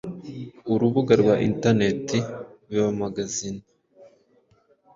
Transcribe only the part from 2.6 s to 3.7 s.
‘bibamagazine’